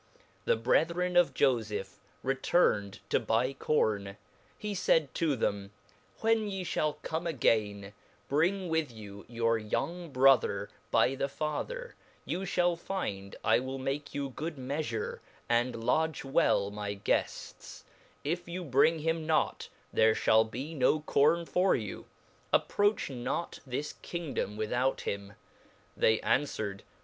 [0.45, 4.15] The brethren of fofeph returned to buy cornc 3
[4.57, 5.69] he faid to them,
[6.21, 7.93] when ye iliall come again,
[8.27, 11.93] bring with you your yong brother by the father,
[12.27, 17.83] youfhall finde 1 will make you good meafure, and lodge well my guelh;
[18.23, 22.07] if you bring him not, there {Kail be no corne for you,
[22.51, 25.33] approach not this king dom without him;
[25.95, 26.79] They anfwered.